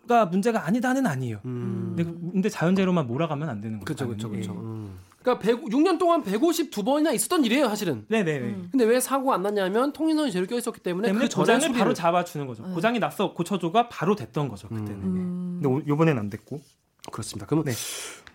[0.06, 1.40] 가 문제가 아니다는 아니에요.
[1.46, 1.94] 음.
[1.96, 3.86] 근데, 근데 자연재해로만 몰아가면 안 되는 거죠.
[3.86, 4.90] 그렇죠, 그렇죠, 그렇죠.
[5.24, 8.06] 그러니까 100, 6년 동안 152번이나 있었던 일이에요, 사실은.
[8.10, 8.40] 네네.
[8.40, 8.68] 음.
[8.72, 11.80] 근데 왜 사고 안 났냐면 통신선이 제대로 껴 있었기 때문에, 때문에 그 고장을 소리를...
[11.80, 12.64] 바로 잡아주는 거죠.
[12.64, 12.74] 음.
[12.74, 14.92] 고장이 났어 고쳐줘가 바로 됐던 거죠 그때는.
[14.92, 15.60] 음.
[15.64, 16.60] 근데 요번엔 안 됐고.
[17.12, 17.46] 그렇습니다.
[17.46, 17.74] 그러면 네.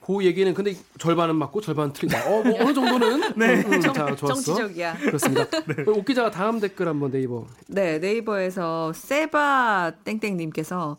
[0.01, 2.31] 그 얘기는 근데 절반은 맞고 절반은 틀리다.
[2.31, 3.63] 어, 뭐 어느 정도는 네.
[3.63, 4.43] 음, 자, 좋았어.
[4.43, 4.97] 정치적이야.
[4.97, 5.45] 그렇습니다.
[5.69, 5.85] 네.
[5.87, 7.47] 옥 기자가 다음 댓글 한번 네이버.
[7.67, 10.97] 네, 네이버에서 세바 땡땡님께서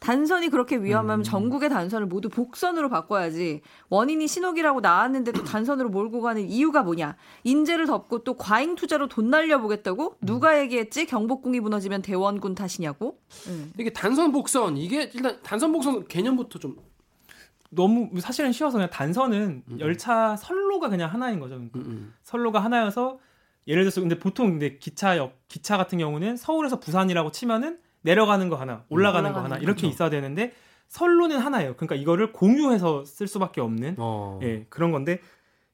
[0.00, 1.22] 단선이 그렇게 위험하면 음.
[1.22, 3.60] 전국의 단선을 모두 복선으로 바꿔야지.
[3.90, 7.16] 원인이 신호기라고 나왔는데도 단선으로 몰고 가는 이유가 뭐냐?
[7.44, 10.16] 인재를 덮고 또 과잉 투자로 돈 날려보겠다고?
[10.22, 11.04] 누가 얘기했지?
[11.06, 13.18] 경복궁이 무너지면 대원군 탓이냐고?
[13.48, 13.72] 음.
[13.78, 16.76] 이게 단선 복선 이게 일단 단선 복선 개념부터 좀
[17.68, 19.80] 너무 사실은 쉬워서 그냥 단선은 음.
[19.80, 21.56] 열차 선로가 그냥 하나인 거죠.
[21.56, 22.14] 그러니까 음.
[22.22, 23.18] 선로가 하나여서
[23.68, 28.84] 예를 들어서 근데 보통 근데 기차역 기차 같은 경우는 서울에서 부산이라고 치면은 내려가는 거 하나,
[28.88, 29.86] 올라가는, 올라가는 거 하나 이렇게 그렇죠.
[29.86, 30.52] 있어야 되는데
[30.88, 31.76] 선로는 하나예요.
[31.76, 34.40] 그러니까 이거를 공유해서 쓸 수밖에 없는 어.
[34.42, 35.20] 예, 그런 건데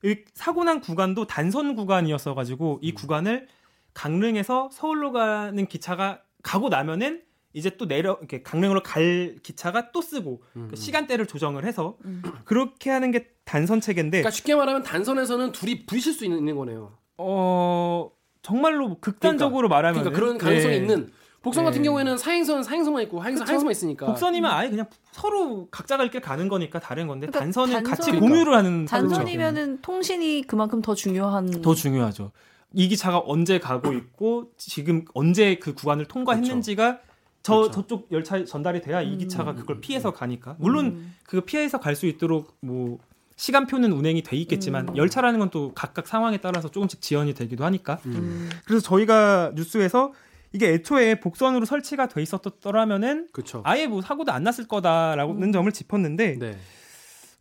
[0.05, 2.95] 이 사고 난 구간도 단선 구간이었어 가지고 이 음.
[2.95, 3.49] 구간을
[3.95, 7.23] 강릉에서 서울로 가는 기차가 가고 나면은
[7.55, 10.69] 이제 또 내려 이렇게 강릉으로 갈 기차가 또 쓰고 음.
[10.69, 12.23] 그 시간대를 조정을 해서 음.
[12.45, 16.99] 그렇게 하는 게 단선 체계인데 그러니까 쉽게 말하면 단선에서는 둘이 부딪힐 수 있는, 있는 거네요.
[17.17, 18.11] 어
[18.43, 20.81] 정말로 극단적으로 그러니까, 말하면 그러니까 그런 가능성이 네.
[20.83, 21.11] 있는
[21.47, 21.87] 복선 같은 네.
[21.89, 24.07] 경우에는 사행선 사행선만 있고 하행선 하행선만 있으니까.
[24.07, 28.11] 복선이면 아예 그냥 서로 각자 갈 길 가는 거니까 다른 건데 그러니까 단선은 단선, 같이
[28.11, 28.29] 그러니까.
[28.29, 32.33] 공유를 하는 단선이면은 통신이 그만큼 더 중요한 더 중요하죠.
[32.75, 37.07] 이 기차가 언제 가고 있고 지금 언제 그 구간을 통과했는지가 그렇죠.
[37.43, 37.71] 저 그렇죠.
[37.73, 39.57] 저쪽 열차 전달이 돼야 이 기차가 음.
[39.57, 41.15] 그걸 피해서 가니까 물론 음.
[41.25, 42.99] 그 피해서 갈 수 있도록 뭐
[43.37, 44.97] 시간표는 운행이 돼 있겠지만 음.
[44.97, 48.51] 열차라는 건 또 각각 상황에 따라서 조금씩 지연이 되기도 하니까 음.
[48.65, 50.13] 그래서 저희가 뉴스에서
[50.53, 53.63] 이게 애초에 복선으로 설치가 돼 있었더라면은 그쵸.
[53.65, 55.53] 아예 뭐 사고도 안 났을 거다라는 음.
[55.53, 56.57] 점을 짚었는데 네.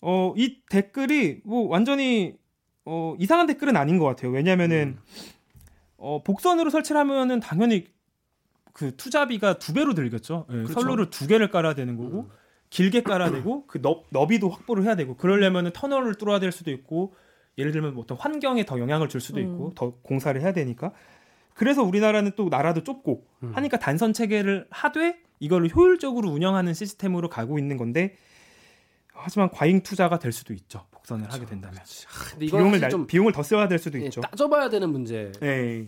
[0.01, 2.35] 어, 이 댓글이 뭐 완전히
[2.85, 4.31] 어, 이상한 댓글은 아닌 것 같아요.
[4.31, 5.01] 왜냐면은 음.
[5.97, 7.87] 어, 복선으로 설치를 하면은 당연히
[8.73, 10.45] 그 투자비가 두 배로 들겠죠.
[10.49, 10.73] 네, 그렇죠.
[10.73, 12.29] 선로를 두 개를 깔아야 되는 거고 음.
[12.69, 17.15] 길게 깔아야 되고 그 너, 너비도 확보를 해야 되고 그러려면은 터널을 뚫어야 될 수도 있고
[17.57, 19.75] 예를 들면 뭐 어떤 환경에 더 영향을 줄 수도 있고 음.
[19.75, 20.91] 더 공사를 해야 되니까
[21.55, 23.51] 그래서 우리나라는 또 나라도 좁고 음.
[23.55, 28.15] 하니까 단선 체계를 하되 이걸 효율적으로 운영하는 시스템으로 가고 있는 건데
[29.13, 30.85] 하지만 과잉 투자가 될 수도 있죠.
[30.91, 31.35] 복선을 그렇죠.
[31.41, 34.21] 하게 된다면 아, 비용을 날, 좀 비용을 더 써야 될 수도 예, 있죠.
[34.21, 35.31] 따져봐야 되는 문제.
[35.39, 35.85] 네.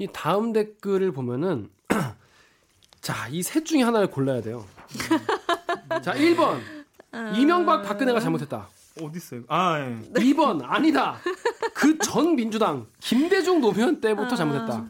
[0.00, 1.70] 이 다음 댓글을 보면은
[3.00, 4.66] 자, 이 셋 중에 하나를 골라야 돼요.
[6.02, 6.60] 자, 1번.
[7.36, 8.68] 이명박 박근혜가 잘못했다.
[9.00, 9.42] 어디 있어요?
[9.48, 10.00] 아, 예.
[10.20, 11.18] 2번 아니다.
[11.82, 14.36] 그 전 민주당 김대중 노무현 때부터 아.
[14.36, 14.84] 잘못했다.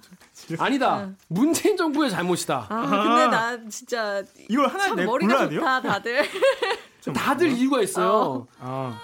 [0.59, 0.95] 아니다.
[0.95, 1.11] 아.
[1.29, 2.67] 문재인 정부의 잘못이다.
[2.69, 6.23] 아, 근데 나 진짜 이걸 하나 내 머리가 좋다, 다들.
[7.15, 8.09] 다들 이유가 있어요.
[8.11, 8.47] 어.
[8.61, 9.01] 아.